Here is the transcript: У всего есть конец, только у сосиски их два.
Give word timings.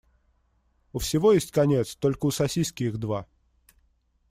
У 0.93 0.97
всего 0.97 1.31
есть 1.31 1.51
конец, 1.51 1.95
только 1.95 2.25
у 2.25 2.31
сосиски 2.31 2.85
их 2.85 2.97
два. 2.97 3.27